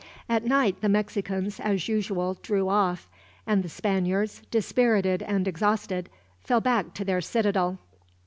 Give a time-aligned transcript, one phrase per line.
[0.27, 3.07] At night the Mexicans, as usual, drew off;
[3.45, 7.77] and the Spaniards, dispirited and exhausted, fell back to their citadel.